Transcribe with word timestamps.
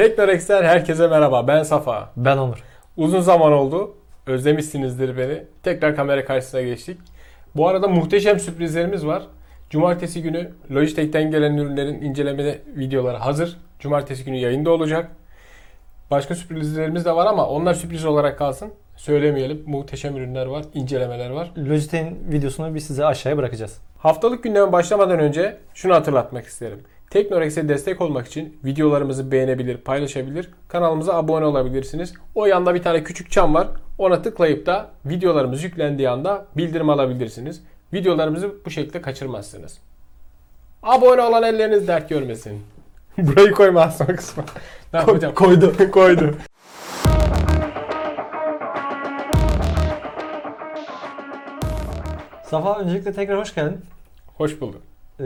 Teknorex'ten 0.00 0.64
herkese 0.64 1.08
merhaba. 1.08 1.48
Ben 1.48 1.62
Safa. 1.62 2.10
Ben 2.16 2.36
Onur. 2.36 2.64
Uzun 2.96 3.20
zaman 3.20 3.52
oldu. 3.52 3.94
Özlemişsinizdir 4.26 5.16
beni. 5.16 5.44
Tekrar 5.62 5.96
kamera 5.96 6.24
karşısına 6.24 6.62
geçtik. 6.62 6.98
Bu 7.56 7.68
arada 7.68 7.88
muhteşem 7.88 8.40
sürprizlerimiz 8.40 9.06
var. 9.06 9.22
Cumartesi 9.70 10.22
günü 10.22 10.50
Logitech'ten 10.70 11.30
gelen 11.30 11.56
ürünlerin 11.56 12.02
inceleme 12.02 12.58
videoları 12.76 13.16
hazır. 13.16 13.58
Cumartesi 13.78 14.24
günü 14.24 14.36
yayında 14.36 14.70
olacak. 14.70 15.10
Başka 16.10 16.34
sürprizlerimiz 16.34 17.04
de 17.04 17.16
var 17.16 17.26
ama 17.26 17.46
onlar 17.46 17.74
sürpriz 17.74 18.04
olarak 18.04 18.38
kalsın. 18.38 18.72
Söylemeyelim. 18.96 19.62
Muhteşem 19.66 20.16
ürünler 20.16 20.46
var, 20.46 20.64
incelemeler 20.74 21.30
var. 21.30 21.50
Logitech'in 21.58 22.32
videosunu 22.32 22.74
biz 22.74 22.86
size 22.86 23.06
aşağıya 23.06 23.36
bırakacağız. 23.36 23.80
Haftalık 23.98 24.42
gündeme 24.44 24.72
başlamadan 24.72 25.18
önce 25.18 25.56
şunu 25.74 25.94
hatırlatmak 25.94 26.46
isterim. 26.46 26.80
Teknorex'e 27.10 27.68
destek 27.68 28.00
olmak 28.00 28.26
için 28.26 28.58
videolarımızı 28.64 29.30
beğenebilir, 29.32 29.76
paylaşabilir, 29.76 30.50
kanalımıza 30.68 31.14
abone 31.14 31.44
olabilirsiniz. 31.44 32.14
O 32.34 32.46
yanda 32.46 32.74
bir 32.74 32.82
tane 32.82 33.04
küçük 33.04 33.30
çan 33.30 33.54
var. 33.54 33.68
Ona 33.98 34.22
tıklayıp 34.22 34.66
da 34.66 34.90
videolarımız 35.04 35.64
yüklendiği 35.64 36.08
anda 36.08 36.46
bildirim 36.56 36.90
alabilirsiniz. 36.90 37.62
Videolarımızı 37.92 38.54
bu 38.66 38.70
şekilde 38.70 39.02
kaçırmazsınız. 39.02 39.78
Abone 40.82 41.22
olan 41.22 41.42
elleriniz 41.42 41.88
dert 41.88 42.08
görmesin. 42.08 42.62
Burayı 43.18 43.52
koyma 43.52 43.90
son 43.90 44.06
kısmı. 44.06 44.44
Ne 44.92 44.98
yapacağım? 44.98 45.34
koydu. 45.34 45.74
Koydu. 45.92 46.34
Safa 52.44 52.78
öncelikle 52.78 53.12
tekrar 53.12 53.38
hoş 53.38 53.54
geldin. 53.54 53.80
Hoş 54.36 54.60
bulduk. 54.60 54.89
Ee, 55.20 55.24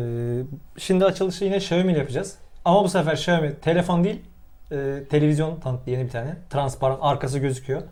şimdi 0.78 1.04
açılışı 1.04 1.44
yine 1.44 1.56
Xiaomi 1.56 1.92
ile 1.92 1.98
yapacağız. 1.98 2.38
Ama 2.64 2.84
bu 2.84 2.88
sefer 2.88 3.12
Xiaomi 3.12 3.54
telefon 3.54 4.04
değil, 4.04 4.20
e, 4.72 5.04
televizyon 5.10 5.60
tanıttı 5.60 5.90
yeni 5.90 6.04
bir 6.04 6.10
tane. 6.10 6.36
Transparan 6.50 6.98
arkası 7.00 7.38
gözüküyor. 7.38 7.82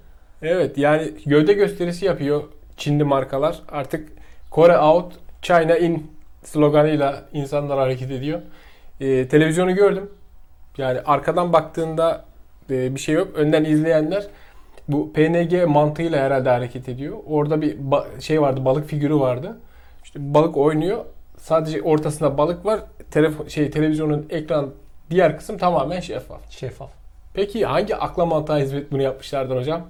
Evet 0.43 0.79
yani 0.79 1.10
gövde 1.27 1.52
gösterisi 1.52 2.04
yapıyor 2.04 2.43
Çinli 2.77 3.04
markalar. 3.04 3.62
Artık 3.68 4.09
Kore 4.51 4.79
out, 4.79 5.12
China 5.43 5.77
in 5.77 6.10
sloganıyla 6.45 7.24
insanlar 7.32 7.79
hareket 7.79 8.10
ediyor. 8.10 8.40
Ee, 9.01 9.29
televizyonu 9.29 9.74
gördüm. 9.74 10.10
Yani 10.79 11.01
arkadan 11.01 11.52
baktığında 11.52 12.24
e, 12.71 12.95
bir 12.95 13.01
şey 13.01 13.15
yok. 13.15 13.29
Önden 13.34 13.65
izleyenler 13.65 14.27
bu 14.88 15.12
PNG 15.12 15.66
mantığıyla 15.66 16.24
herhalde 16.24 16.49
hareket 16.49 16.88
ediyor. 16.88 17.16
Orada 17.27 17.62
bir 17.62 17.77
şey 18.21 18.40
vardı, 18.40 18.65
balık 18.65 18.88
figürü 18.88 19.15
vardı. 19.15 19.59
İşte 20.05 20.34
balık 20.34 20.57
oynuyor. 20.57 21.05
Sadece 21.43 21.82
ortasında 21.82 22.38
balık 22.38 22.66
var. 22.66 22.80
Telefon 23.10 23.48
şey 23.48 23.71
televizyonun 23.71 24.26
ekran 24.30 24.71
diğer 25.10 25.37
kısım 25.37 25.59
tamamen 25.59 26.01
şeffaf. 26.01 26.51
Şeffaf. 26.51 26.90
Peki 27.34 27.66
hangi 27.66 27.96
akla 27.96 28.26
mantığa 28.26 28.59
hizmet 28.59 28.93
bunu 28.93 29.02
yapmışlardır 29.02 29.57
hocam? 29.57 29.87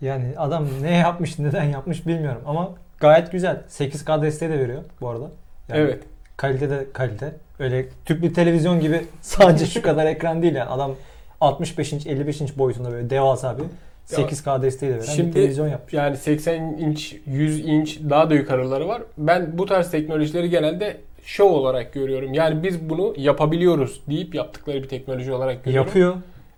Yani 0.00 0.34
adam 0.36 0.66
ne 0.82 0.96
yapmış, 0.96 1.38
neden 1.38 1.64
yapmış 1.64 2.06
bilmiyorum 2.06 2.42
ama 2.46 2.70
gayet 3.00 3.32
güzel. 3.32 3.62
8K 3.68 4.22
desteği 4.22 4.50
de 4.50 4.58
veriyor 4.58 4.82
bu 5.00 5.08
arada. 5.08 5.30
Yani 5.68 5.80
Evet. 5.80 6.02
Kalite 6.36 6.70
de 6.70 6.86
kalite. 6.92 7.34
Öyle 7.58 7.88
tüplü 8.04 8.32
televizyon 8.32 8.80
gibi 8.80 9.06
sadece 9.20 9.66
şu 9.66 9.82
kadar 9.82 10.06
ekran 10.06 10.42
değil 10.42 10.54
yani. 10.54 10.70
Adam 10.70 10.94
65 11.40 11.92
inç, 11.92 12.06
55 12.06 12.40
inç 12.40 12.58
boyutunda 12.58 12.90
böyle 12.92 13.10
devasa 13.10 13.58
bir 13.58 13.64
8K 14.06 14.62
desteği 14.62 14.90
de 14.90 14.94
veren 14.94 15.04
Şimdi- 15.04 15.28
bir 15.28 15.32
televizyon 15.34 15.68
yapmış. 15.68 15.92
Yani 15.94 16.16
80 16.16 16.62
inç, 16.62 17.16
100 17.26 17.66
inç 17.66 18.00
daha 18.10 18.30
da 18.30 18.34
yukarıları 18.34 18.88
var. 18.88 19.02
Ben 19.18 19.58
bu 19.58 19.66
tarz 19.66 19.90
teknolojileri 19.90 20.50
genelde 20.50 20.96
şov 21.24 21.50
olarak 21.50 21.92
görüyorum. 21.92 22.34
Yani 22.34 22.62
biz 22.62 22.90
bunu 22.90 23.14
yapabiliyoruz 23.16 24.00
deyip 24.08 24.34
yaptıkları 24.34 24.82
bir 24.82 24.88
teknoloji 24.88 25.32
olarak 25.32 25.64
görüyorum. 25.64 25.86
Yapıyor. 25.88 26.14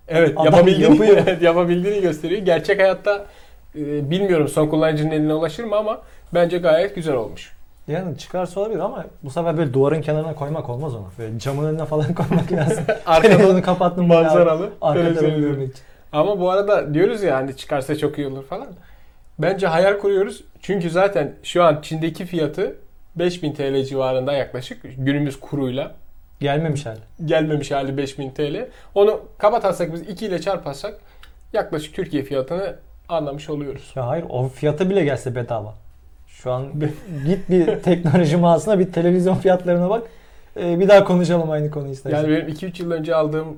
Evet, 0.07 0.33
Adam 0.37 0.45
yapabildiğini, 0.45 0.93
yapıyor. 0.93 1.17
evet, 1.27 1.41
yapabildiğini 1.41 2.01
gösteriyor. 2.01 2.41
Gerçek 2.41 2.79
hayatta 2.79 3.25
e, 3.75 4.09
bilmiyorum 4.09 4.47
son 4.47 4.67
kullanıcının 4.67 5.11
eline 5.11 5.33
ulaşır 5.33 5.63
mı 5.63 5.75
ama 5.75 6.01
bence 6.33 6.57
gayet 6.57 6.95
güzel 6.95 7.15
olmuş. 7.15 7.53
Yani 7.87 8.17
çıkarsa 8.17 8.59
olabilir 8.59 8.79
ama 8.79 9.05
bu 9.23 9.29
sefer 9.29 9.57
böyle 9.57 9.73
duvarın 9.73 10.01
kenarına 10.01 10.35
koymak 10.35 10.69
olmaz 10.69 10.95
onu. 10.95 11.05
Böyle 11.19 11.39
camın 11.39 11.65
önüne 11.65 11.85
falan 11.85 12.13
koymak 12.15 12.51
lazım. 12.51 12.83
Arkada 13.05 13.37
Telefonu 13.37 13.61
kapattım. 13.61 14.07
manzaralı. 14.07 14.69
Arka 14.81 14.99
televizyon 15.01 15.21
tarafı 15.21 15.35
izliyorum. 15.35 15.55
görmek 15.55 15.71
için. 15.73 15.83
Ama 16.11 16.39
bu 16.39 16.51
arada 16.51 16.93
diyoruz 16.93 17.23
ya 17.23 17.35
hani 17.35 17.57
çıkarsa 17.57 17.97
çok 17.97 18.17
iyi 18.17 18.27
olur 18.27 18.45
falan. 18.45 18.67
Bence 19.39 19.67
hayal 19.67 19.97
kuruyoruz. 19.97 20.43
Çünkü 20.61 20.89
zaten 20.89 21.35
şu 21.43 21.63
an 21.63 21.79
Çin'deki 21.81 22.25
fiyatı 22.25 22.75
5000 23.15 23.53
TL 23.53 23.83
civarında 23.83 24.33
yaklaşık 24.33 24.81
günümüz 24.97 25.39
kuruyla. 25.39 25.95
Gelmemiş 26.39 26.85
hali. 26.85 26.99
Gelmemiş 27.25 27.71
hali 27.71 27.97
5000 27.97 28.31
TL. 28.31 28.67
Onu 28.95 29.21
kapatarsak 29.37 29.93
biz 29.93 30.01
2 30.01 30.25
ile 30.25 30.41
çarparsak 30.41 30.99
yaklaşık 31.53 31.95
Türkiye 31.95 32.23
fiyatını 32.23 32.75
anlamış 33.09 33.49
oluyoruz. 33.49 33.91
Ya 33.95 34.07
hayır 34.07 34.25
o 34.29 34.47
fiyata 34.47 34.89
bile 34.89 35.03
gelse 35.03 35.35
bedava. 35.35 35.73
Şu 36.27 36.51
an 36.51 36.67
git 37.25 37.49
bir 37.49 37.79
teknoloji 37.79 38.37
mağazasına 38.37 38.79
bir 38.79 38.91
televizyon 38.91 39.35
fiyatlarına 39.35 39.89
bak. 39.89 40.03
Ee, 40.59 40.79
bir 40.79 40.87
daha 40.87 41.03
konuşalım 41.03 41.51
aynı 41.51 41.71
konuyu 41.71 41.91
istersen. 41.91 42.17
Yani 42.17 42.29
benim 42.29 42.47
2-3 42.47 42.83
yıl 42.83 42.91
önce 42.91 43.15
aldığım 43.15 43.57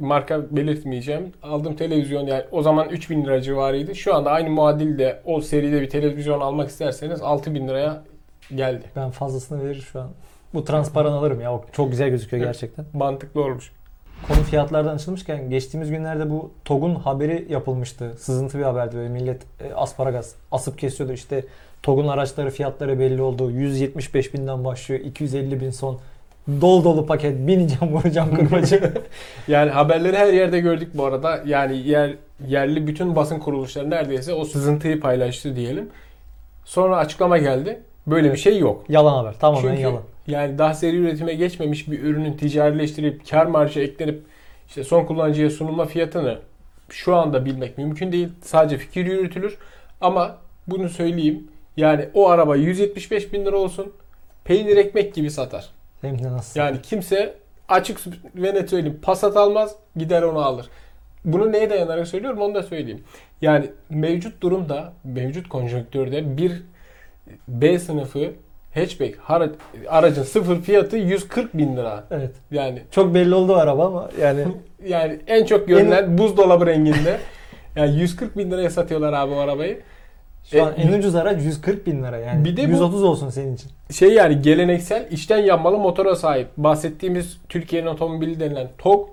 marka 0.00 0.56
belirtmeyeceğim. 0.56 1.32
Aldığım 1.42 1.76
televizyon 1.76 2.26
yani 2.26 2.44
o 2.52 2.62
zaman 2.62 2.88
3000 2.88 3.24
lira 3.24 3.42
civarıydı. 3.42 3.94
Şu 3.94 4.14
anda 4.14 4.30
aynı 4.30 4.50
muadilde 4.50 5.20
o 5.24 5.40
seride 5.40 5.80
bir 5.80 5.90
televizyon 5.90 6.40
almak 6.40 6.68
isterseniz 6.68 7.22
6000 7.22 7.68
liraya 7.68 8.02
geldi. 8.54 8.84
Ben 8.96 9.10
fazlasını 9.10 9.64
verir 9.64 9.88
şu 9.92 10.00
an. 10.00 10.10
Bu 10.54 10.64
transparan 10.64 11.12
alırım 11.12 11.40
ya. 11.40 11.60
Çok 11.72 11.90
güzel 11.90 12.08
gözüküyor 12.08 12.42
Evet. 12.44 12.54
gerçekten. 12.54 12.84
Mantıklı 12.92 13.44
olmuş. 13.44 13.72
Konu 14.28 14.38
fiyatlardan 14.42 14.94
açılmışken 14.94 15.50
geçtiğimiz 15.50 15.90
günlerde 15.90 16.30
bu 16.30 16.50
TOG'un 16.64 16.94
haberi 16.94 17.46
yapılmıştı. 17.50 18.14
Sızıntı 18.18 18.58
bir 18.58 18.62
haberdi 18.62 18.96
böyle 18.96 19.08
millet 19.08 19.42
e, 19.60 19.74
asparagas 19.74 20.34
asıp 20.52 20.78
kesiyordu. 20.78 21.12
İşte 21.12 21.44
TOG'un 21.82 22.08
araçları 22.08 22.50
fiyatları 22.50 22.98
belli 22.98 23.22
oldu. 23.22 23.50
175 23.50 24.34
binden 24.34 24.64
başlıyor. 24.64 25.00
250 25.00 25.60
bin 25.60 25.70
son. 25.70 25.98
Dol 26.48 26.84
dolu 26.84 27.06
paket. 27.06 27.46
Bineceğim 27.46 27.94
vuracağım 27.94 28.36
kırbacı. 28.36 28.92
Yani 29.48 29.70
haberleri 29.70 30.16
her 30.16 30.32
yerde 30.32 30.60
gördük 30.60 30.88
bu 30.94 31.04
arada. 31.04 31.42
Yani 31.46 31.76
yer 31.88 32.14
yerli 32.48 32.86
bütün 32.86 33.16
basın 33.16 33.38
kuruluşları 33.38 33.90
neredeyse 33.90 34.34
o 34.34 34.44
sızıntıyı 34.44 35.00
paylaştı 35.00 35.56
diyelim. 35.56 35.88
Sonra 36.64 36.96
açıklama 36.96 37.38
geldi. 37.38 37.80
Böyle 38.06 38.32
bir 38.32 38.38
şey 38.38 38.58
yok. 38.58 38.84
yalan 38.88 39.14
haber. 39.16 39.38
Tamamen 39.38 39.68
Çünkü 39.68 39.82
yalan. 39.82 40.02
yani 40.26 40.58
daha 40.58 40.74
seri 40.74 40.96
üretime 40.96 41.34
geçmemiş 41.34 41.90
bir 41.90 42.02
ürünün 42.02 42.32
ticarileştirip 42.32 43.30
kar 43.30 43.46
marjı 43.46 43.80
eklenip 43.80 44.22
işte 44.68 44.84
son 44.84 45.04
kullanıcıya 45.04 45.50
sunulma 45.50 45.84
fiyatını 45.86 46.38
şu 46.88 47.16
anda 47.16 47.44
bilmek 47.44 47.78
mümkün 47.78 48.12
değil. 48.12 48.28
Sadece 48.42 48.78
fikir 48.78 49.06
yürütülür. 49.06 49.58
Ama 50.00 50.36
bunu 50.66 50.88
söyleyeyim. 50.88 51.48
Yani 51.76 52.08
o 52.14 52.28
araba 52.28 52.56
175 52.56 53.32
bin 53.32 53.44
lira 53.44 53.56
olsun. 53.56 53.92
Peynir 54.44 54.76
ekmek 54.76 55.14
gibi 55.14 55.30
satar. 55.30 55.68
Hem 56.00 56.24
de 56.24 56.32
nasıl? 56.32 56.60
Yani 56.60 56.82
kimse 56.82 57.34
açık 57.68 58.00
ve 58.34 58.54
net 58.54 58.70
söyleyeyim 58.70 58.98
Passat 59.02 59.36
almaz 59.36 59.76
gider 59.96 60.22
onu 60.22 60.38
alır. 60.38 60.66
Bunu 61.24 61.52
neye 61.52 61.70
dayanarak 61.70 62.08
söylüyorum 62.08 62.40
onu 62.40 62.54
da 62.54 62.62
söyleyeyim. 62.62 63.04
Yani 63.40 63.70
mevcut 63.90 64.42
durumda, 64.42 64.92
mevcut 65.04 65.48
konjonktürde 65.48 66.36
bir 66.36 66.62
B 67.48 67.78
sınıfı 67.78 68.32
hatchback 68.74 69.18
aracın 69.88 70.22
sıfır 70.22 70.62
fiyatı 70.62 70.96
140 70.96 71.56
bin 71.56 71.76
lira. 71.76 72.04
Evet. 72.10 72.30
Yani 72.50 72.82
Çok 72.90 73.14
belli 73.14 73.34
oldu 73.34 73.56
araba 73.56 73.86
ama 73.86 74.10
yani 74.20 74.44
yani 74.86 75.18
en 75.26 75.44
çok 75.44 75.68
görülen 75.68 76.18
buzdolabı 76.18 76.66
renginde. 76.66 77.18
Yani 77.76 78.00
140 78.00 78.38
bin 78.38 78.50
liraya 78.50 78.70
satıyorlar 78.70 79.12
abi 79.12 79.34
o 79.34 79.38
arabayı. 79.38 79.80
Şu 80.44 80.64
an 80.64 80.72
E, 80.76 80.82
en 80.82 80.98
ucuz 80.98 81.14
araç 81.14 81.42
140 81.44 81.86
bin 81.86 82.02
lira 82.04 82.18
yani. 82.18 82.44
Bir 82.44 82.56
de 82.56 82.66
bu- 82.66 82.70
130 82.70 83.02
olsun 83.02 83.28
senin 83.30 83.54
için. 83.54 83.70
Şey 83.90 84.08
yani 84.12 84.42
geleneksel 84.42 85.06
içten 85.10 85.38
yanmalı 85.38 85.78
motora 85.78 86.16
sahip. 86.16 86.48
Bahsettiğimiz 86.56 87.38
Türkiye'nin 87.48 87.86
otomobili 87.86 88.40
denilen 88.40 88.68
TOG 88.78 89.08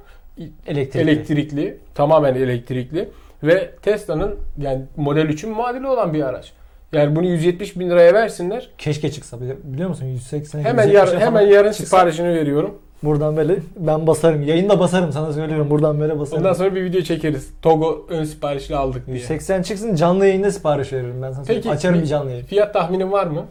Elektrikli. 0.68 1.00
elektrikli, 1.02 1.78
tamamen 1.96 2.36
elektrikli 2.36 3.10
ve 3.44 3.72
Tesla'nın 3.82 4.36
yani 4.62 4.82
Model 4.98 5.26
3'ün 5.26 5.52
muadili 5.54 5.88
olan 5.88 6.14
bir 6.14 6.24
araç. 6.24 6.52
Yani 6.94 7.16
bunu 7.16 7.26
170 7.26 7.80
bin 7.80 7.90
liraya 7.90 8.14
versinler. 8.14 8.70
Keşke 8.78 9.12
çıksa 9.12 9.38
bili- 9.38 9.58
biliyor 9.64 9.90
musun 9.90 10.06
180 10.06 10.60
Hemen 10.64 10.88
170'e 10.88 10.94
yar, 10.94 11.20
hemen 11.20 11.42
yarın 11.42 11.72
çıksa 11.72 11.86
siparişini 11.98 12.28
veriyorum. 12.28 12.78
Buradan 13.04 13.38
böyle 13.38 13.56
ben 13.78 14.08
basarım. 14.08 14.44
Yayında 14.44 14.80
basarım 14.80 15.12
sana 15.12 15.34
söylüyorum. 15.34 15.70
Buradan 15.70 16.00
böyle 16.00 16.20
basarım. 16.20 16.44
Ondan 16.44 16.54
sonra 16.54 16.76
bir 16.76 16.84
video 16.84 17.02
çekeriz. 17.02 17.50
Togo 17.62 18.06
ön 18.10 18.24
siparişli 18.24 18.76
aldık 18.76 19.08
diye. 19.08 19.18
180 19.18 19.62
çıksın 19.62 19.96
canlı 19.96 20.26
yayında 20.28 20.52
sipariş 20.52 20.94
veririm 20.94 21.22
ben 21.22 21.32
sana. 21.32 21.44
Peki, 21.44 21.54
söyleyeyim. 21.54 21.78
Açarım 21.78 22.02
bir- 22.02 22.06
canlı 22.06 22.32
yayın. 22.32 22.46
Fiyat 22.46 22.74
tahminin 22.74 23.12
var 23.12 23.28
mı? 23.28 23.46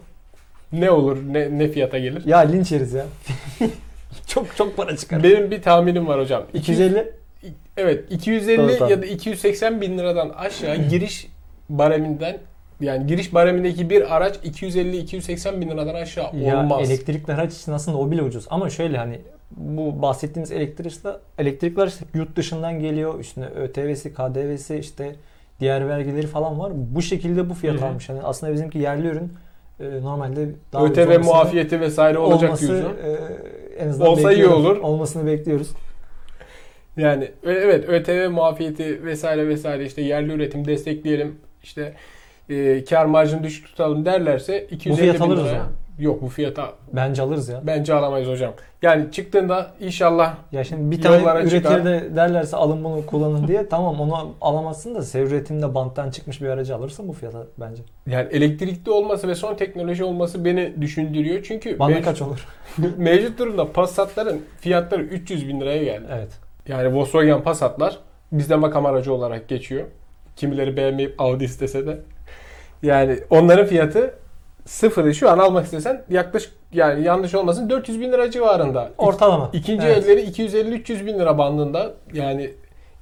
Ne 0.71 0.91
olur? 0.91 1.17
Ne, 1.31 1.59
ne 1.59 1.67
fiyata 1.67 1.97
gelir? 1.97 2.25
Ya 2.25 2.37
linç 2.39 2.71
yeriz 2.71 2.93
ya. 2.93 3.05
çok 4.27 4.55
çok 4.55 4.77
para 4.77 4.97
çıkar. 4.97 5.23
Benim 5.23 5.51
bir 5.51 5.61
tahminim 5.61 6.07
var 6.07 6.19
hocam. 6.19 6.43
250 6.53 7.11
Evet 7.77 8.11
250 8.11 8.57
Doğru, 8.57 8.73
tamam. 8.77 8.91
ya 8.91 9.01
da 9.01 9.05
280 9.05 9.81
bin 9.81 9.97
liradan 9.97 10.29
aşağı 10.29 10.75
giriş 10.75 11.27
bareminden 11.69 12.37
yani 12.81 13.07
giriş 13.07 13.33
baremindeki 13.33 13.89
bir 13.89 14.15
araç 14.15 14.35
250-280 14.45 15.61
bin 15.61 15.69
liradan 15.69 15.95
aşağı 15.95 16.35
ya 16.35 16.59
olmaz. 16.59 16.89
elektrikli 16.91 17.31
araç 17.33 17.53
için 17.53 17.71
aslında 17.71 17.97
o 17.97 18.11
bile 18.11 18.21
ucuz. 18.21 18.45
Ama 18.49 18.69
şöyle 18.69 18.97
hani 18.97 19.19
bu 19.51 20.01
bahsettiğimiz 20.01 20.51
elektrikler, 20.51 21.15
elektrikler 21.37 21.87
işte 21.87 22.05
yurt 22.13 22.35
dışından 22.35 22.79
geliyor. 22.79 23.19
Üstüne 23.19 23.45
ÖTV'si, 23.45 24.13
KDV'si 24.13 24.75
işte 24.75 25.15
diğer 25.59 25.89
vergileri 25.89 26.27
falan 26.27 26.59
var. 26.59 26.71
Bu 26.75 27.01
şekilde 27.01 27.49
bu 27.49 27.53
fiyat 27.53 27.83
almış. 27.83 28.09
Yani 28.09 28.21
aslında 28.23 28.53
bizimki 28.53 28.79
yerli 28.79 29.07
ürün 29.07 29.33
e, 29.79 30.01
normalde 30.01 30.49
daha 30.73 30.85
ÖTV 30.85 31.19
muafiyeti 31.23 31.81
vesaire 31.81 32.17
olacak 32.17 32.49
olması, 32.49 32.67
diyorsun. 32.67 32.97
e, 33.03 33.17
en 33.83 33.87
azından 33.87 34.09
Olsa 34.09 34.33
iyi 34.33 34.47
olur. 34.47 34.77
Olmasını 34.77 35.25
bekliyoruz. 35.25 35.69
Yani 36.97 37.23
e- 37.23 37.51
evet 37.51 37.89
ÖTV 37.89 38.29
muafiyeti 38.29 39.05
vesaire 39.05 39.47
vesaire 39.47 39.85
işte 39.85 40.01
yerli 40.01 40.33
üretim 40.33 40.65
destekleyelim 40.65 41.35
işte 41.63 41.93
e, 42.49 42.83
kar 42.83 43.05
marjını 43.05 43.43
düşük 43.43 43.65
tutalım 43.65 44.05
derlerse 44.05 44.67
250 44.71 44.97
fiyat 45.01 45.15
bin 45.15 45.21
alırız 45.21 45.43
liraya-. 45.45 45.65
Yok 45.99 46.21
bu 46.21 46.27
fiyata 46.27 46.71
Bence 46.93 47.21
alırız 47.21 47.49
ya. 47.49 47.61
bence 47.63 47.93
alamayız 47.93 48.29
hocam. 48.29 48.53
Yani 48.81 49.11
çıktığında 49.11 49.71
inşallah 49.79 50.35
Ya 50.51 50.63
şimdi 50.63 50.91
bir 50.97 51.01
tane 51.01 51.23
üretici 51.23 51.61
çıkar. 51.61 51.85
de 51.85 52.15
derlerse 52.15 52.57
alın 52.57 52.83
bunu 52.83 53.05
kullanın 53.05 53.47
diye 53.47 53.69
tamam 53.69 53.99
onu 54.01 54.33
alamazsın 54.41 54.95
da 54.95 55.01
sev 55.01 55.27
üretimde 55.27 55.75
banttan 55.75 56.11
çıkmış 56.11 56.41
bir 56.41 56.47
aracı 56.47 56.75
alırsın 56.75 57.07
bu 57.07 57.13
fiyata 57.13 57.43
bence. 57.57 57.81
yani 58.07 58.27
elektrikli 58.31 58.89
olması 58.91 59.27
ve 59.27 59.35
son 59.35 59.55
teknoloji 59.55 60.03
olması 60.03 60.45
beni 60.45 60.81
düşündürüyor. 60.81 61.43
Çünkü 61.47 61.79
Bana 61.79 61.89
mevcut, 61.89 62.05
kaç 62.05 62.21
olur? 62.21 62.45
mevcut 62.97 63.39
durumda 63.39 63.71
Passat'ların 63.71 64.41
fiyatları 64.59 65.03
300 65.03 65.47
bin 65.47 65.61
liraya 65.61 65.83
geldi. 65.83 66.05
Evet. 66.13 66.29
Yani 66.67 66.95
Volkswagen 66.95 67.43
Passat'lar 67.43 67.97
bizde 68.31 68.55
makam 68.55 68.85
aracı 68.85 69.13
olarak 69.13 69.47
geçiyor. 69.47 69.85
Kimileri 70.35 70.77
beğenmeyip 70.77 71.21
Audi 71.21 71.43
istese 71.43 71.87
de. 71.87 71.99
Yani 72.83 73.19
onların 73.29 73.65
fiyatı 73.65 74.13
sıfırı 74.65 75.15
şu 75.15 75.29
an 75.29 75.37
almak 75.37 75.65
istesen 75.65 76.03
yaklaşık 76.09 76.51
yani 76.73 77.03
yanlış 77.03 77.35
olmasın 77.35 77.69
400 77.69 78.01
bin 78.01 78.11
lira 78.11 78.31
civarında. 78.31 78.89
Ortalama. 78.97 79.49
İkinci 79.53 79.87
Evet. 79.87 80.05
elleri 80.09 80.21
250-300 80.21 81.05
bin 81.05 81.19
lira 81.19 81.37
bandında. 81.37 81.91
Yani 82.13 82.51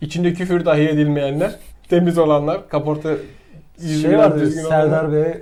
içinde 0.01 0.33
küfür 0.33 0.65
dahi 0.65 0.81
edilmeyenler, 0.89 1.51
temiz 1.89 2.17
olanlar, 2.17 2.69
kaporta 2.69 3.09
Şey 4.01 4.17
vardı 4.17 4.51
Serdar 4.51 5.13
Bey 5.13 5.21
e, 5.21 5.33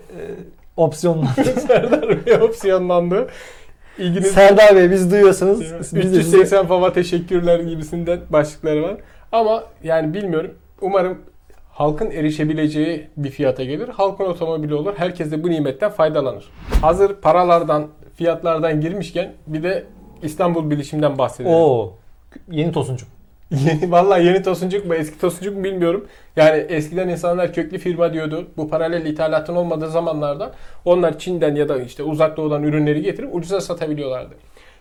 opsiyonla. 0.77 1.19
olanlar. 1.38 1.62
Serdar 1.68 2.25
Bey 2.25 2.33
opsiyonlandı. 2.41 3.27
İlginiz 3.97 4.31
Serdar 4.31 4.75
Bey 4.75 4.91
biz 4.91 5.12
duyuyorsanız 5.12 5.62
biz 5.62 5.94
de 5.94 6.24
size 6.24 6.38
380 6.38 6.65
fava 6.68 6.94
teşekkürler 6.94 7.59
gibisinden 7.59 8.19
başlıkları 8.29 8.83
var. 8.83 8.95
Ama 9.31 9.63
yani 9.83 10.13
bilmiyorum. 10.13 10.51
Umarım 10.81 11.18
halkın 11.73 12.11
erişebileceği 12.11 13.07
bir 13.17 13.29
fiyata 13.29 13.63
gelir. 13.63 13.87
Halkın 13.87 14.25
otomobili 14.25 14.73
olur. 14.75 14.93
Herkes 14.97 15.31
de 15.31 15.43
bu 15.43 15.49
nimetten 15.49 15.91
faydalanır. 15.91 16.45
Hazır 16.81 17.15
paralardan, 17.15 17.87
fiyatlardan 18.15 18.81
girmişken 18.81 19.33
bir 19.47 19.63
de 19.63 19.83
İstanbul 20.21 20.69
Bilişim'den 20.69 21.17
bahsedelim. 21.17 21.55
Oo. 21.55 21.93
Yeni 22.51 22.71
tosuncuk. 22.71 23.07
Yeni, 23.51 23.91
vallahi 23.91 24.25
yeni 24.25 24.43
tosuncuk 24.43 24.85
mu 24.85 24.95
eski 24.95 25.19
tosuncuk 25.19 25.57
mu 25.57 25.63
bilmiyorum. 25.63 26.07
Yani 26.35 26.57
eskiden 26.69 27.07
insanlar 27.07 27.53
köklü 27.53 27.77
firma 27.77 28.13
diyordu. 28.13 28.47
Bu 28.57 28.69
paralel 28.69 29.05
ithalatın 29.05 29.55
olmadığı 29.55 29.89
zamanlarda 29.89 30.51
onlar 30.85 31.19
Çin'den 31.19 31.55
ya 31.55 31.69
da 31.69 31.81
işte 31.81 32.03
uzak 32.03 32.37
doğudan 32.37 32.63
ürünleri 32.63 33.01
getirip 33.01 33.35
ucuza 33.35 33.61
satabiliyorlardı. 33.61 34.33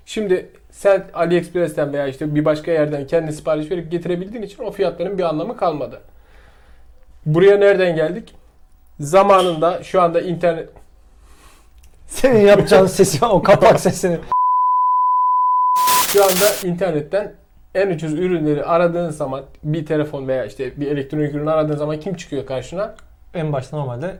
Şimdi 0.06 0.46
sen 0.70 1.04
AliExpress'ten 1.14 1.92
veya 1.92 2.06
işte 2.06 2.34
bir 2.34 2.44
başka 2.44 2.70
yerden 2.70 3.06
kendi 3.06 3.32
sipariş 3.32 3.70
verip 3.70 3.90
getirebildiğin 3.90 4.42
için 4.42 4.64
o 4.64 4.70
fiyatların 4.70 5.18
bir 5.18 5.22
anlamı 5.22 5.56
kalmadı. 5.56 6.00
Buraya 7.26 7.56
nereden 7.56 7.96
geldik? 7.96 8.34
Zamanında 9.00 9.82
şu 9.82 10.02
anda 10.02 10.20
internet 10.20 10.68
Senin 12.06 12.46
yapacağın 12.46 12.86
sesi 12.98 13.24
o 13.24 13.42
kapak 13.42 13.80
sesini. 13.80 14.18
Şu 16.08 16.24
anda 16.24 16.68
internetten 16.72 17.34
en 17.74 17.90
ucuz 17.90 18.12
ürünleri 18.12 18.64
aradığın 18.64 19.10
zaman 19.10 19.44
bir 19.64 19.86
telefon 19.86 20.28
veya 20.28 20.44
işte 20.44 20.80
bir 20.80 20.86
elektronik 20.86 21.34
ürün 21.34 21.46
aradığın 21.46 21.76
zaman 21.76 22.00
kim 22.00 22.14
çıkıyor 22.14 22.46
karşına? 22.46 22.94
En 23.34 23.52
başta 23.52 23.76
normalde 23.76 24.16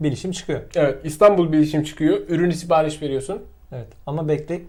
bilişim 0.00 0.32
çıkıyor. 0.32 0.60
Evet 0.74 0.98
İstanbul 1.04 1.52
Bilişim 1.52 1.82
çıkıyor. 1.82 2.20
Ürünü 2.28 2.52
sipariş 2.52 3.02
veriyorsun 3.02 3.42
Evet. 3.72 3.86
Ama 4.06 4.28
bekle 4.28 4.60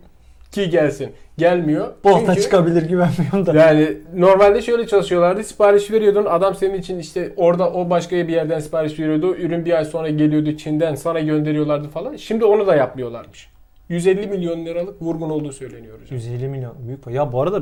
ki 0.55 0.69
gelsin. 0.69 1.11
Gelmiyor. 1.37 1.87
bolta 2.03 2.25
Çünkü 2.25 2.41
çıkabilir 2.41 2.89
güvenmiyorum 2.89 3.45
da. 3.45 3.53
yani 3.53 3.97
normalde 4.15 4.61
şöyle 4.61 4.87
çalışıyorlardı. 4.87 5.43
Sipariş 5.43 5.91
veriyordun. 5.91 6.25
Adam 6.25 6.55
senin 6.55 6.73
için 6.73 6.99
işte 6.99 7.33
orada 7.37 7.71
o 7.71 7.89
başka 7.89 8.15
bir 8.15 8.33
yerden 8.33 8.59
sipariş 8.59 8.99
veriyordu. 8.99 9.35
Ürün 9.35 9.65
bir 9.65 9.77
ay 9.77 9.85
sonra 9.85 10.09
geliyordu 10.09 10.57
Çin'den. 10.57 10.95
Sana 10.95 11.19
gönderiyorlardı 11.19 11.87
falan. 11.87 12.15
Şimdi 12.15 12.45
onu 12.45 12.67
da 12.67 12.75
yapmıyorlarmış. 12.75 13.49
150 13.89 14.27
milyon 14.27 14.65
liralık 14.65 15.01
vurgun 15.01 15.29
olduğu 15.29 15.51
söyleniyor 15.51 16.01
hocam. 16.01 16.17
150 16.17 16.47
milyon 16.47 16.73
büyük 16.87 17.03
para. 17.03 17.15
Ya 17.15 17.31
bu 17.31 17.41
arada 17.41 17.57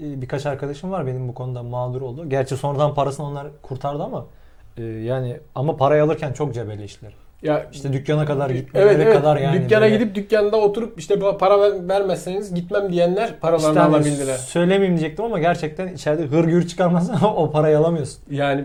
e, 0.00 0.20
birkaç 0.22 0.46
arkadaşım 0.46 0.90
var 0.90 1.06
benim 1.06 1.28
bu 1.28 1.34
konuda 1.34 1.62
mağdur 1.62 2.02
oldu. 2.02 2.28
Gerçi 2.28 2.56
sonradan 2.56 2.94
parasını 2.94 3.26
onlar 3.26 3.46
kurtardı 3.62 4.02
ama 4.02 4.26
e, 4.76 4.82
yani 4.82 5.36
ama 5.54 5.76
parayı 5.76 6.02
alırken 6.02 6.32
çok 6.32 6.54
cebelleştiler. 6.54 7.12
Ya 7.42 7.66
İşte 7.72 7.92
dükkana 7.92 8.24
kadar 8.26 8.50
gitmeleri 8.50 8.88
Evet 8.88 9.00
evet. 9.04 9.16
kadar 9.16 9.36
yani. 9.36 9.62
Dükkana 9.64 9.80
böyle- 9.80 9.96
gidip 9.96 10.14
dükkanda 10.14 10.56
oturup 10.56 10.98
işte 10.98 11.18
para 11.38 11.60
ver- 11.60 11.88
vermezseniz 11.88 12.54
gitmem 12.54 12.92
diyenler 12.92 13.40
paralarını 13.40 13.68
İşte 13.68 13.80
hani 13.80 13.94
alabildiler. 13.96 14.36
Söylemeyeyim 14.36 14.98
diyecektim 14.98 15.24
ama 15.24 15.38
gerçekten 15.38 15.88
içeride 15.88 16.22
hırgür 16.22 16.68
çıkarmazsan 16.68 17.36
o 17.36 17.50
parayı 17.50 17.78
alamıyorsun. 17.78 18.22
Yani 18.30 18.64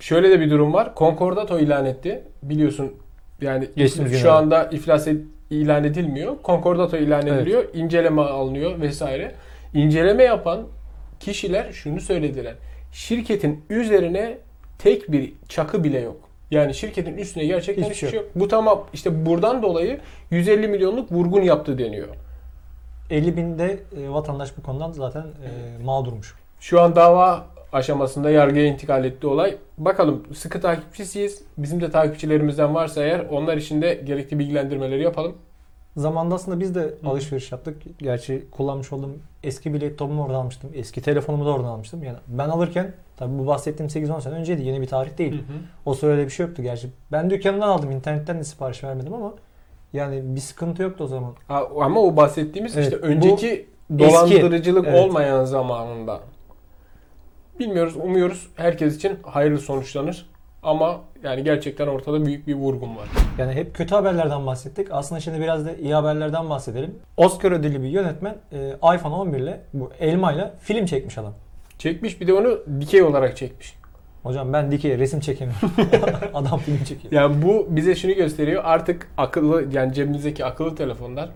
şöyle 0.00 0.30
de 0.30 0.40
bir 0.40 0.50
durum 0.50 0.72
var. 0.72 0.92
Concordato 0.96 1.58
ilan 1.58 1.84
etti. 1.86 2.22
Biliyorsun 2.42 2.92
yani 3.40 3.68
Geçtiğimiz 3.76 4.12
şu 4.12 4.18
günlerde. 4.18 4.38
anda 4.38 4.64
iflas 4.64 5.06
ed- 5.06 5.24
ilan 5.50 5.84
edilmiyor. 5.84 6.36
Concordato 6.44 6.96
ilan 6.96 7.26
Evet. 7.26 7.40
ediliyor. 7.40 7.64
İnceleme 7.74 8.22
alınıyor 8.22 8.80
vesaire. 8.80 9.32
İnceleme 9.74 10.22
yapan 10.22 10.60
kişiler 11.20 11.72
şunu 11.72 12.00
söylediler. 12.00 12.54
Şirketin 12.92 13.64
üzerine 13.70 14.38
tek 14.78 15.12
bir 15.12 15.32
çakı 15.48 15.84
bile 15.84 16.00
yok. 16.00 16.16
Yani 16.50 16.74
şirketin 16.74 17.16
üstüne 17.16 17.46
gerçekten 17.46 17.82
Hiçbir 17.82 17.94
şey 17.94 18.10
şey 18.10 18.20
yok. 18.20 18.28
Bu 18.34 18.48
tamam 18.48 18.86
işte 18.92 19.26
buradan 19.26 19.62
dolayı 19.62 20.00
150 20.30 20.68
milyonluk 20.68 21.12
vurgun 21.12 21.42
yaptı 21.42 21.78
deniyor. 21.78 22.08
50 23.10 23.36
binde 23.36 23.78
e, 24.00 24.10
vatandaş 24.10 24.56
bu 24.58 24.62
konudan 24.62 24.92
zaten 24.92 25.22
e, 25.22 25.82
mağdurmuş. 25.84 26.34
Şu 26.60 26.80
an 26.80 26.96
dava 26.96 27.46
aşamasında 27.72 28.30
yargıya 28.30 28.66
intikal 28.66 29.04
etti 29.04 29.26
olay. 29.26 29.56
Bakalım 29.78 30.22
sıkı 30.34 30.60
takipçisiyiz. 30.60 31.42
Bizim 31.58 31.80
de 31.80 31.90
takipçilerimizden 31.90 32.74
varsa 32.74 33.02
eğer 33.04 33.20
onlar 33.30 33.56
için 33.56 33.82
de 33.82 33.94
gerekli 33.94 34.38
bilgilendirmeleri 34.38 35.02
yapalım. 35.02 35.36
Zamanında 35.96 36.34
aslında 36.34 36.60
biz 36.60 36.74
de 36.74 36.80
Hı. 36.80 37.08
alışveriş 37.08 37.52
yaptık. 37.52 37.82
Gerçi 37.98 38.44
kullanmış 38.50 38.92
olduğum 38.92 39.16
eski 39.42 39.74
bilet 39.74 39.98
topumu 39.98 40.24
oradan 40.24 40.34
almıştım. 40.34 40.70
Eski 40.74 41.02
telefonumu 41.02 41.46
da 41.46 41.50
oradan 41.50 41.68
almıştım. 41.68 42.02
Yani 42.04 42.18
ben 42.28 42.48
alırken 42.48 42.92
tabii 43.16 43.38
bu 43.38 43.46
bahsettiğim 43.46 43.90
8-10 43.90 44.20
sene 44.20 44.34
önceydi. 44.34 44.62
Yeni 44.62 44.80
bir 44.80 44.86
tarih 44.86 45.18
değil. 45.18 45.44
O 45.84 45.94
sırada 45.94 46.24
bir 46.24 46.30
şey 46.30 46.46
yoktu 46.46 46.62
gerçi. 46.62 46.88
Ben 47.12 47.30
dükkanımdan 47.30 47.68
aldım. 47.68 47.90
internetten 47.90 48.38
de 48.38 48.44
sipariş 48.44 48.84
vermedim 48.84 49.14
ama 49.14 49.34
yani 49.92 50.20
bir 50.24 50.40
sıkıntı 50.40 50.82
yoktu 50.82 51.04
o 51.04 51.06
zaman. 51.06 51.32
Ha, 51.48 51.62
Ama 51.80 52.00
o 52.00 52.16
bahsettiğimiz 52.16 52.76
Evet, 52.76 52.86
işte 52.92 52.96
önceki 53.06 53.66
dolandırıcılık 53.98 54.86
evet. 54.88 55.04
olmayan 55.04 55.44
zamanında. 55.44 56.20
Bilmiyoruz, 57.58 57.96
umuyoruz 57.96 58.48
herkes 58.56 58.96
için 58.96 59.18
hayırlı 59.22 59.58
sonuçlanır. 59.58 60.26
Ama 60.62 61.00
yani 61.22 61.44
gerçekten 61.44 61.86
ortada 61.86 62.26
büyük 62.26 62.46
bir 62.46 62.54
vurgun 62.54 62.96
var. 62.96 63.08
Yani 63.38 63.52
hep 63.52 63.74
kötü 63.74 63.94
haberlerden 63.94 64.46
bahsettik. 64.46 64.88
Aslında 64.90 65.20
şimdi 65.20 65.40
biraz 65.40 65.66
da 65.66 65.74
iyi 65.74 65.94
haberlerden 65.94 66.50
bahsedelim. 66.50 66.98
Oscar 67.16 67.52
ödüllü 67.52 67.82
bir 67.82 67.88
yönetmen 67.88 68.36
e, 68.52 68.68
iPhone 68.94 69.14
11 69.14 69.38
ile 69.38 69.60
bu 69.72 69.90
elma 70.00 70.32
ile 70.32 70.52
film 70.60 70.86
çekmiş 70.86 71.18
adam. 71.18 71.34
Çekmiş 71.78 72.20
bir 72.20 72.26
de 72.26 72.32
onu 72.32 72.58
dikey 72.80 73.02
olarak 73.02 73.36
çekmiş. 73.36 73.74
Hocam 74.22 74.52
ben 74.52 74.72
dikey 74.72 74.98
resim 74.98 75.20
çekemiyorum. 75.20 75.70
adam 76.34 76.58
film 76.58 76.84
çekiyor. 76.84 77.12
Yani 77.12 77.42
bu 77.42 77.66
bize 77.70 77.94
şunu 77.94 78.14
gösteriyor. 78.14 78.62
Artık 78.64 79.08
akıllı 79.16 79.64
yani 79.72 79.94
cebimizdeki 79.94 80.44
akıllı 80.44 80.76
telefonlar 80.76 81.30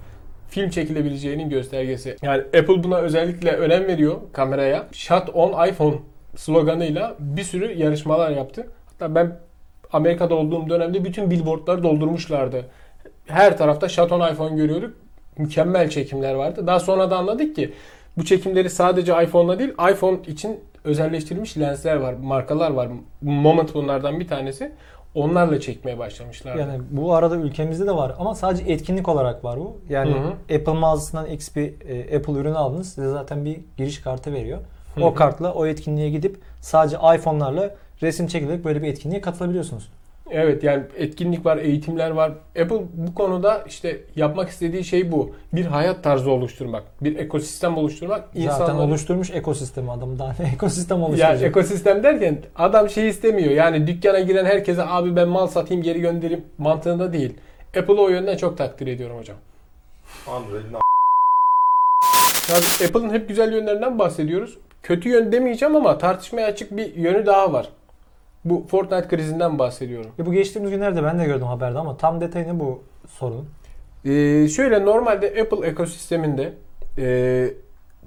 film 0.48 0.70
çekilebileceğinin 0.70 1.50
göstergesi. 1.50 2.16
Yani 2.22 2.42
Apple 2.42 2.84
buna 2.84 2.98
özellikle 2.98 3.52
önem 3.52 3.86
veriyor 3.86 4.16
kameraya. 4.32 4.86
Shot 4.92 5.30
on 5.34 5.68
iPhone 5.68 5.96
sloganıyla 6.36 7.16
bir 7.18 7.42
sürü 7.42 7.72
yarışmalar 7.72 8.30
yaptı. 8.30 8.66
Hatta 8.86 9.14
ben 9.14 9.38
Amerika'da 9.92 10.34
olduğum 10.34 10.68
dönemde 10.70 11.04
bütün 11.04 11.30
billboardları 11.30 11.82
doldurmuşlardı. 11.82 12.64
Her 13.26 13.58
tarafta 13.58 13.88
Shot 13.88 14.12
on 14.12 14.32
iPhone 14.32 14.56
görüyorduk. 14.56 14.94
Mükemmel 15.38 15.90
çekimler 15.90 16.34
vardı. 16.34 16.66
Daha 16.66 16.80
sonra 16.80 17.10
da 17.10 17.16
anladık 17.16 17.56
ki 17.56 17.72
bu 18.18 18.24
çekimleri 18.24 18.70
sadece 18.70 19.22
iPhone'la 19.22 19.58
değil 19.58 19.70
iPhone 19.92 20.18
için 20.26 20.60
özelleştirilmiş 20.84 21.58
lensler 21.58 21.96
var, 21.96 22.12
markalar 22.12 22.70
var. 22.70 22.88
Moment 23.22 23.74
bunlardan 23.74 24.20
bir 24.20 24.28
tanesi. 24.28 24.72
Onlarla 25.14 25.60
çekmeye 25.60 25.98
başlamışlar. 25.98 26.54
Yani 26.56 26.80
bu 26.90 27.14
arada 27.14 27.36
ülkemizde 27.36 27.86
de 27.86 27.96
var 27.96 28.14
ama 28.18 28.34
sadece 28.34 28.72
etkinlik 28.72 29.08
olarak 29.08 29.44
var 29.44 29.58
bu. 29.58 29.76
Yani 29.88 30.10
Hı 30.10 30.54
Apple 30.54 30.72
mağazasından 30.72 31.26
X 31.26 31.56
bir 31.56 31.88
e, 31.88 32.16
Apple 32.16 32.32
ürünü 32.32 32.56
aldınız. 32.56 32.88
Size 32.92 33.08
zaten 33.08 33.44
bir 33.44 33.60
giriş 33.76 34.00
kartı 34.00 34.32
veriyor. 34.32 34.58
Hı 34.94 35.04
O 35.04 35.14
kartla 35.14 35.52
o 35.54 35.66
etkinliğe 35.66 36.10
gidip 36.10 36.40
sadece 36.60 36.96
iPhone'larla 36.96 37.74
resim 38.02 38.26
çekilerek 38.26 38.64
böyle 38.64 38.82
bir 38.82 38.88
etkinliğe 38.88 39.20
katılabiliyorsunuz. 39.20 39.90
Evet 40.30 40.62
yani 40.64 40.82
etkinlik 40.96 41.46
var, 41.46 41.56
eğitimler 41.56 42.10
var. 42.10 42.32
Apple 42.62 42.80
bu 42.94 43.14
konuda 43.14 43.64
işte 43.68 44.00
yapmak 44.16 44.48
istediği 44.48 44.84
şey 44.84 45.12
bu. 45.12 45.30
Bir 45.52 45.64
hayat 45.66 46.04
tarzı 46.04 46.30
oluşturmak, 46.30 46.82
bir 47.00 47.18
ekosistem 47.18 47.76
oluşturmak. 47.76 48.24
Zaten 48.34 48.40
insanları- 48.40 48.78
oluşturmuş 48.78 49.30
ekosistemi 49.30 49.90
adam 49.92 50.18
daha 50.18 50.34
ne 50.40 50.48
ekosistem 50.54 50.98
Ya 50.98 51.04
oluşturacak. 51.06 51.42
ekosistem 51.50 52.02
derken 52.02 52.38
adam 52.56 52.88
şey 52.90 53.08
istemiyor. 53.08 53.50
Yani 53.50 53.86
dükkana 53.86 54.20
giren 54.20 54.44
herkese 54.44 54.82
abi 54.86 55.16
ben 55.16 55.28
mal 55.28 55.46
satayım 55.46 55.82
geri 55.82 56.00
göndereyim 56.00 56.44
mantığında 56.58 57.12
değil. 57.12 57.34
Apple'ı 57.78 58.00
o 58.00 58.08
yönden 58.08 58.36
çok 58.36 58.58
takdir 58.58 58.86
ediyorum 58.86 59.18
hocam. 59.18 59.36
Android'in 60.26 60.72
Yani 62.50 62.88
Apple'ın 62.88 63.10
hep 63.10 63.28
güzel 63.28 63.52
yönlerinden 63.52 63.98
bahsediyoruz. 63.98 64.58
Kötü 64.82 65.08
yön 65.08 65.32
demeyeceğim 65.32 65.76
ama 65.76 65.98
tartışmaya 65.98 66.46
açık 66.46 66.76
bir 66.76 66.94
yönü 66.94 67.26
daha 67.26 67.52
var. 67.52 67.68
Bu 68.50 68.66
Fortnite 68.70 69.08
krizinden 69.08 69.58
bahsediyorum. 69.58 70.10
E 70.18 70.26
bu 70.26 70.32
geçtiğimiz 70.32 70.70
günlerde 70.70 71.02
ben 71.04 71.18
de 71.18 71.24
gördüm 71.24 71.46
haberde 71.46 71.78
ama 71.78 71.96
tam 71.96 72.20
detayı 72.20 72.48
ne 72.48 72.60
bu 72.60 72.82
sorunun? 73.08 73.48
Ee, 74.04 74.48
şöyle 74.48 74.84
normalde 74.84 75.26
Apple 75.42 75.66
ekosisteminde 75.66 76.52
e, 76.98 77.48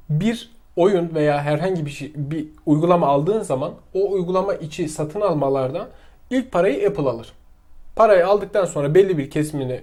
bir 0.10 0.52
oyun 0.76 1.16
veya 1.16 1.42
herhangi 1.42 1.86
bir 1.86 1.92
şey 1.92 2.12
bir 2.16 2.48
uygulama 2.66 3.08
aldığın 3.08 3.42
zaman 3.42 3.74
o 3.94 4.12
uygulama 4.12 4.54
içi 4.54 4.90
satın 4.90 5.22
almalarda 5.22 5.88
ilk 6.30 6.52
parayı 6.52 6.90
Apple 6.90 7.10
alır. 7.10 7.34
Parayı 7.96 8.28
aldıktan 8.28 8.66
sonra 8.66 8.96
belli 8.96 9.18
bir 9.18 9.30
kesimini 9.30 9.82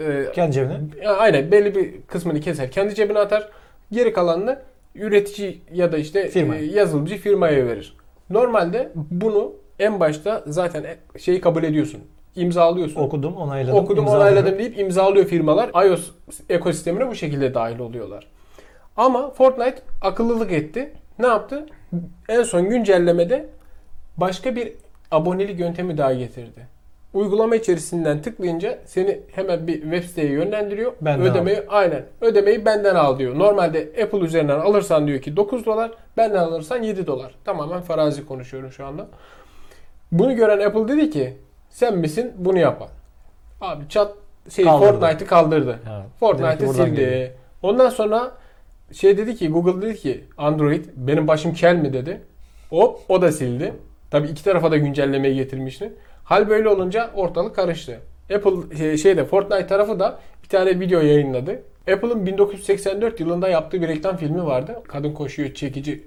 e, 0.00 0.26
Kendi 0.34 0.52
cebine. 0.52 0.78
aynen 1.18 1.50
belli 1.52 1.74
bir 1.74 2.02
kısmını 2.02 2.40
keser 2.40 2.70
kendi 2.70 2.94
cebine 2.94 3.18
atar. 3.18 3.48
Geri 3.92 4.12
kalanını 4.12 4.58
üretici 4.94 5.60
ya 5.72 5.92
da 5.92 5.98
işte 5.98 6.28
Firma. 6.28 6.56
e, 6.56 6.64
yazılımcı 6.64 7.16
firmaya 7.16 7.66
verir. 7.66 7.96
Normalde 8.30 8.92
bunu 8.94 9.52
en 9.78 10.00
başta 10.00 10.42
zaten 10.46 10.84
şeyi 11.18 11.40
kabul 11.40 11.62
ediyorsun. 11.62 12.00
İmzalıyorsun. 12.36 13.00
Okudum, 13.00 13.36
onayladım. 13.36 13.78
Okudum 13.78 14.04
imzaladım. 14.04 14.22
onayladım 14.26 14.58
deyip 14.58 14.78
imzalıyor 14.78 15.26
firmalar. 15.26 15.86
iOS 15.86 16.10
ekosistemine 16.48 17.08
bu 17.08 17.14
şekilde 17.14 17.54
dahil 17.54 17.78
oluyorlar. 17.78 18.26
Ama 18.96 19.30
Fortnite 19.30 19.82
akıllılık 20.02 20.52
etti. 20.52 20.92
Ne 21.18 21.26
yaptı? 21.26 21.66
En 22.28 22.42
son 22.42 22.68
güncellemede 22.68 23.46
başka 24.16 24.56
bir 24.56 24.72
abonelik 25.10 25.60
yöntemi 25.60 25.98
daha 25.98 26.12
getirdi. 26.14 26.66
Uygulama 27.14 27.56
içerisinden 27.56 28.22
tıklayınca 28.22 28.78
seni 28.84 29.20
hemen 29.32 29.66
bir 29.66 29.82
web 29.82 30.02
siteye 30.04 30.30
yönlendiriyor. 30.30 30.92
Benden 31.00 31.26
ödemeyi 31.30 31.62
aynen. 31.68 32.04
Ödemeyi 32.20 32.64
benden 32.64 32.94
al 32.94 33.18
diyor. 33.18 33.38
Normalde 33.38 33.78
Apple 34.02 34.18
üzerinden 34.18 34.58
alırsan 34.60 35.06
diyor 35.06 35.20
ki 35.20 35.36
9 35.36 35.66
dolar, 35.66 35.90
benden 36.16 36.38
alırsan 36.38 36.82
7 36.82 37.06
dolar. 37.06 37.34
Tamamen 37.44 37.80
farazi 37.80 38.26
konuşuyorum 38.26 38.72
şu 38.72 38.86
anda. 38.86 39.06
Bunu 40.12 40.36
gören 40.36 40.66
Apple 40.66 40.88
dedi 40.88 41.10
ki 41.10 41.36
sen 41.70 41.98
misin 41.98 42.32
bunu 42.36 42.58
yapan? 42.58 42.88
Abi 43.60 43.88
chat 43.88 44.12
şey. 44.50 44.64
Fortnite'ı 44.64 45.26
kaldırdı. 45.28 45.78
Evet. 45.90 46.04
Fortnite'ı 46.20 46.72
sildi. 46.72 46.96
geliyor. 46.96 47.28
Ondan 47.62 47.88
sonra 47.88 48.32
şey 48.92 49.18
dedi 49.18 49.34
ki 49.36 49.48
Google 49.48 49.82
dedi 49.82 49.96
ki 49.96 50.24
Android 50.38 50.84
benim 50.96 51.28
başım 51.28 51.54
kel 51.54 51.76
mi 51.76 51.92
dedi. 51.92 52.20
Hop 52.70 53.00
o 53.08 53.22
da 53.22 53.32
sildi. 53.32 53.74
Tabii 54.10 54.28
iki 54.28 54.44
tarafa 54.44 54.70
da 54.70 54.76
güncellemeyi 54.76 55.34
getirmişti. 55.34 55.92
Hal 56.24 56.48
böyle 56.48 56.68
olunca 56.68 57.10
ortalık 57.14 57.56
karıştı. 57.56 58.00
Apple 58.34 58.76
şey- 58.78 58.96
şeyde 58.96 59.24
Fortnite 59.24 59.66
tarafı 59.66 60.00
da 60.00 60.18
bir 60.42 60.48
tane 60.48 60.80
video 60.80 61.00
yayınladı. 61.00 61.62
Apple'ın 61.92 62.26
1984 62.26 63.20
yılında 63.20 63.48
yaptığı 63.48 63.82
bir 63.82 63.88
reklam 63.88 64.16
filmi 64.16 64.44
vardı. 64.46 64.82
Kadın 64.88 65.12
koşuyor, 65.12 65.54
çekici 65.54 66.04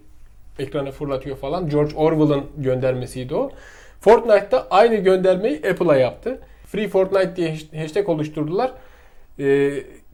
ekrana 0.59 0.91
fırlatıyor 0.91 1.37
falan. 1.37 1.69
George 1.69 1.95
Orwell'ın 1.95 2.43
göndermesiydi 2.57 3.35
o. 3.35 3.51
Fortnite'da 3.99 4.67
aynı 4.69 4.95
göndermeyi 4.95 5.61
Apple'a 5.71 5.95
yaptı. 5.95 6.39
Free 6.65 6.87
Fortnite 6.87 7.35
diye 7.35 7.49
hash- 7.49 7.81
hashtag 7.81 8.09
oluşturdular. 8.09 8.71
Ee, 9.39 9.71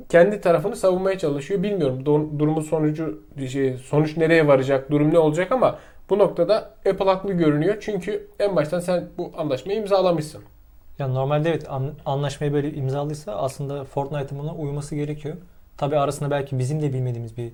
kendi 0.10 0.42
tarafını 0.42 0.76
savunmaya 0.76 1.18
çalışıyor. 1.18 1.64
Bilmiyorum 1.64 2.06
durumun 2.40 2.62
sonucu 2.62 3.22
şey, 3.52 3.78
sonuç 3.78 4.18
nereye 4.18 4.48
varacak, 4.48 4.92
durum 4.92 5.14
ne 5.14 5.20
olacak 5.20 5.52
ama 5.52 5.80
bu 6.12 6.20
noktada 6.20 6.56
Apple 6.90 7.06
haklı 7.06 7.34
görünüyor. 7.34 7.78
Çünkü 7.82 8.28
en 8.40 8.56
baştan 8.56 8.80
sen 8.80 9.10
bu 9.18 9.32
anlaşmayı 9.38 9.80
imzalamışsın. 9.80 10.42
Ya 11.00 11.08
normalde 11.08 11.50
evet 11.50 11.70
an- 11.70 11.94
anlaşmayı 12.06 12.54
böyle 12.54 12.74
imzalıysa 12.74 13.36
aslında 13.36 13.84
Fortnite'ın 13.86 14.40
buna 14.40 14.56
uyması 14.56 14.96
gerekiyor. 14.96 15.36
Tabi 15.78 15.98
arasında 15.98 16.32
belki 16.32 16.60
bizim 16.60 16.82
de 16.82 16.94
bilmediğimiz 16.94 17.38
bir 17.38 17.52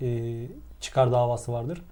e, 0.00 0.08
çıkar 0.80 1.12
davası 1.12 1.52
vardır. 1.52 1.82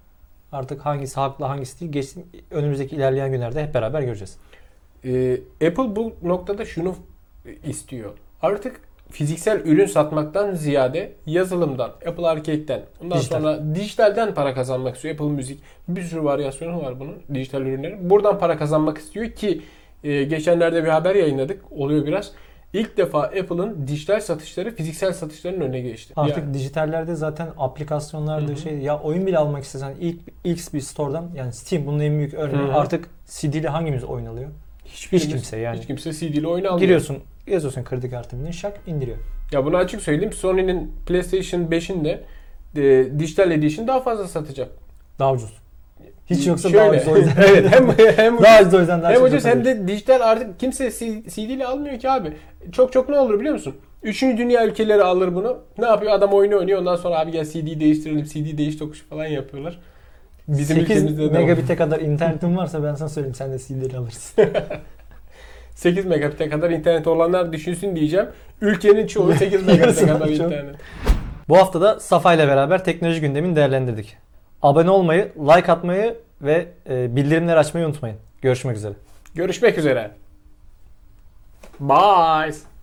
Artık 0.53 0.87
hangisi 0.87 1.21
haklı 1.21 1.45
hangisi 1.45 1.81
değil 1.81 1.93
geçsin 1.93 2.27
önümüzdeki 2.51 2.97
ilerleyen 2.97 3.33
günlerde 3.33 3.63
hep 3.63 3.75
beraber 3.75 4.03
göreceğiz. 4.03 4.37
Ee, 5.05 5.41
Apple 5.67 5.97
bu 5.97 6.13
noktada 6.23 6.65
şunu 6.65 6.97
istiyor. 7.65 8.13
Artık 8.43 8.81
fiziksel 9.11 9.61
ürün 9.65 9.87
satmaktan 9.87 10.55
ziyade 10.55 11.13
yazılımdan, 11.27 11.91
Apple 12.07 12.27
Arcade'den, 12.27 12.83
ondan 13.05 13.19
Dijital. 13.19 13.39
sonra 13.39 13.75
dijitalden 13.75 14.35
para 14.35 14.55
kazanmak 14.55 14.97
istiyor. 14.97 15.15
Apple 15.15 15.27
Müzik 15.27 15.61
bir 15.89 16.03
sürü 16.03 16.25
varyasyonu 16.25 16.83
var 16.83 17.01
bunun 17.01 17.15
dijital 17.35 17.63
ürünlerin. 17.63 18.11
Buradan 18.11 18.39
para 18.39 18.59
kazanmak 18.59 18.99
istiyor 18.99 19.31
ki 19.31 19.61
e, 20.05 20.25
geçenlerde 20.25 20.85
bir 20.85 20.89
haber 20.89 21.15
yayınladık. 21.15 21.63
Oluyor 21.73 22.07
biraz. 22.07 22.33
İlk 22.73 22.97
defa 22.97 23.21
Apple'ın 23.23 23.87
dijital 23.89 24.21
satışları 24.21 24.75
fiziksel 24.75 25.13
satışların 25.13 25.61
önüne 25.61 25.81
geçti. 25.81 26.13
Artık 26.17 26.39
Yani 26.39 26.55
dijitallerde 26.55 27.15
zaten 27.15 27.49
aplikasyonlarda 27.59 28.49
Hı 28.49 28.53
hı. 28.53 28.57
şey 28.57 28.79
ya 28.79 29.01
oyun 29.01 29.27
bile 29.27 29.39
almak 29.39 29.65
istesen 29.65 29.95
ilk 30.01 30.21
X 30.45 30.73
bir 30.73 30.81
store'dan 30.81 31.31
yani 31.37 31.53
Steam 31.53 31.87
bunun 31.87 32.01
en 32.01 32.19
büyük 32.19 32.35
örneği 32.35 32.67
Hı 32.67 32.73
hı. 32.73 32.75
artık 32.75 33.09
CD'li 33.27 33.69
hangimiz 33.69 34.05
oyun 34.05 34.27
alıyor? 34.27 34.51
hiçbir 34.85 35.19
hiç 35.19 35.29
kimse 35.29 35.57
yani. 35.59 35.79
Hiç 35.79 35.87
kimse 35.87 36.13
CD'li 36.13 36.47
oyun 36.47 36.65
almıyor. 36.65 36.81
Giriyorsun 36.81 37.19
yazıyorsun 37.47 37.85
kredi 37.85 38.11
kartını 38.11 38.53
şak 38.53 38.81
indiriyor. 38.87 39.17
Ya 39.53 39.65
bunu 39.65 39.77
açık 39.77 40.03
söyleyeyim. 40.03 40.33
Sony'nin 40.33 40.93
PlayStation 41.07 41.61
5'in 41.61 42.05
de 42.05 42.25
e, 42.77 43.19
dijital 43.19 43.51
edition 43.51 43.89
daha 43.89 44.01
fazla 44.01 44.29
satacak. 44.29 44.69
Daha 45.19 45.33
ucuz. 45.33 45.53
Hiç 46.27 46.47
yoksa 46.47 46.69
Şöyle, 46.69 46.85
daha 46.85 46.91
ucuz 46.91 47.09
o 47.09 47.17
yüzden. 47.17 47.43
evet 47.49 47.67
hem 47.71 47.89
hem 48.17 48.39
daha 48.43 48.61
ucuz 48.61 48.75
o 48.75 48.79
yüzden 48.79 49.03
daha 49.03 49.13
hem 49.13 49.23
ucuz 49.23 49.45
hem 49.45 49.65
de 49.65 49.89
dijital 49.89 50.21
artık 50.21 50.61
kimse 50.61 50.91
CD 51.29 51.39
ile 51.39 51.67
almıyor 51.67 51.99
ki 51.99 52.11
abi. 52.11 52.33
Çok 52.73 52.93
çok 52.93 53.09
ne 53.09 53.19
olur 53.19 53.41
biliyor 53.41 53.55
musun? 53.55 53.75
Üçüncü 54.03 54.39
dünya 54.39 54.67
ülkeleri 54.67 55.03
alır 55.03 55.35
bunu. 55.35 55.59
Ne 55.79 55.87
yapıyor? 55.87 56.13
Adam 56.13 56.33
oyunu 56.33 56.59
oynuyor. 56.59 56.79
Ondan 56.79 56.97
sonra 56.97 57.19
abi 57.19 57.31
gel 57.31 57.45
CD 57.45 57.81
değiştirelim. 57.81 58.25
CD 58.25 58.59
değiş 58.59 58.77
tokuşu 58.77 59.09
falan 59.09 59.27
yapıyorlar. 59.27 59.79
Bizim 60.49 60.77
8 60.77 60.83
ülkemizde 60.83 61.23
de 61.23 61.39
megabit'e 61.39 61.77
kadar 61.77 62.01
internetin 62.01 62.57
varsa 62.57 62.83
ben 62.83 62.95
sana 62.95 63.09
söyleyeyim 63.09 63.35
sen 63.35 63.53
de 63.53 63.59
CD'li 63.59 63.97
alırsın. 63.97 64.45
8 65.75 66.07
megabit'e 66.07 66.49
kadar 66.49 66.71
internet 66.71 67.07
olanlar 67.07 67.53
düşünsün 67.53 67.97
diyeceğim. 67.97 68.27
Ülkenin 68.61 69.07
çoğu 69.07 69.33
8 69.39 69.67
megabit'e 69.67 70.07
kadar 70.07 70.29
internet. 70.29 70.77
Bu 71.49 71.57
hafta 71.59 71.81
da 71.81 72.01
Safa 72.01 72.35
ile 72.35 72.49
beraber 72.49 72.85
teknoloji 72.85 73.21
gündemini 73.21 73.57
değerlendirdik. 73.57 74.17
Abone 74.63 74.91
olmayı, 74.91 75.33
like 75.39 75.73
atmayı 75.73 76.15
ve 76.43 76.67
e, 76.91 77.17
bildirimleri 77.17 77.59
açmayı 77.59 77.87
unutmayın. 77.87 78.17
Görüşmek 78.43 78.77
üzere. 78.77 78.95
Görüşmek 79.35 79.79
üzere. 79.79 80.11
Bye. 81.81 82.74